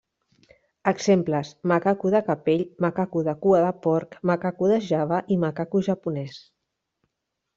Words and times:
Exemples: 0.91 1.49
macaco 1.71 2.11
de 2.15 2.21
capell, 2.29 2.63
macaco 2.85 3.21
de 3.27 3.35
cua 3.43 3.59
de 3.65 3.69
porc, 3.83 4.17
macaco 4.31 4.69
de 4.71 4.81
Java 4.89 5.21
i 5.35 5.39
macaco 5.45 5.83
japonès. 5.89 6.41